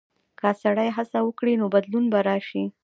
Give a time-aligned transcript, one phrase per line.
[0.39, 2.63] که سړی هڅه وکړي، نو بدلون به راشي.